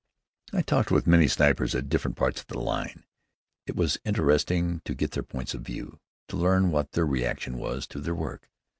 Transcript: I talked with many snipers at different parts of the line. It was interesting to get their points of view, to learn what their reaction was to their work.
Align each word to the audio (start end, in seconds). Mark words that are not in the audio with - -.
I 0.51 0.63
talked 0.63 0.89
with 0.89 1.05
many 1.05 1.27
snipers 1.27 1.75
at 1.75 1.87
different 1.87 2.17
parts 2.17 2.41
of 2.41 2.47
the 2.47 2.57
line. 2.57 3.03
It 3.67 3.75
was 3.75 3.99
interesting 4.03 4.81
to 4.85 4.95
get 4.95 5.11
their 5.11 5.21
points 5.21 5.53
of 5.53 5.61
view, 5.61 5.99
to 6.29 6.37
learn 6.37 6.71
what 6.71 6.93
their 6.93 7.05
reaction 7.05 7.59
was 7.59 7.85
to 7.89 7.99
their 7.99 8.15
work. 8.15 8.49